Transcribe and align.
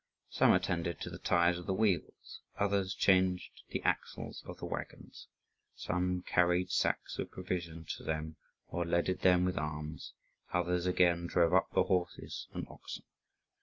Some 0.31 0.51
attended 0.51 0.99
to 1.01 1.11
the 1.11 1.19
tyres 1.19 1.59
of 1.59 1.67
the 1.67 1.75
wheels, 1.75 2.41
others 2.57 2.95
changed 2.95 3.61
the 3.69 3.83
axles 3.83 4.41
of 4.47 4.57
the 4.57 4.65
waggons; 4.65 5.27
some 5.75 6.23
carried 6.23 6.71
sacks 6.71 7.19
of 7.19 7.29
provisions 7.29 7.93
to 7.97 8.03
them 8.03 8.37
or 8.67 8.83
leaded 8.83 9.19
them 9.21 9.45
with 9.45 9.59
arms; 9.59 10.13
others 10.53 10.87
again 10.87 11.27
drove 11.27 11.53
up 11.53 11.69
the 11.73 11.83
horses 11.83 12.47
and 12.51 12.65
oxen. 12.67 13.03